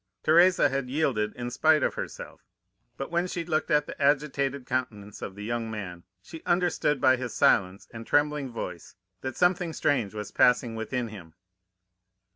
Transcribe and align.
Teresa 0.23 0.67
had 0.67 0.89
yielded 0.89 1.31
in 1.35 1.51
spite 1.51 1.83
of 1.83 1.93
herself, 1.93 2.41
but 2.97 3.11
when 3.11 3.27
she 3.27 3.45
looked 3.45 3.69
at 3.69 3.85
the 3.85 4.01
agitated 4.01 4.65
countenance 4.65 5.21
of 5.21 5.35
the 5.35 5.43
young 5.43 5.69
man, 5.69 6.03
she 6.23 6.41
understood 6.43 6.99
by 6.99 7.17
his 7.17 7.35
silence 7.35 7.87
and 7.93 8.03
trembling 8.07 8.51
voice 8.51 8.95
that 9.21 9.37
something 9.37 9.73
strange 9.73 10.15
was 10.15 10.31
passing 10.31 10.73
within 10.73 11.09
him. 11.09 11.35